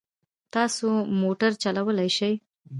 [0.53, 0.87] تاسو
[1.21, 2.33] موټر چلولای شئ؟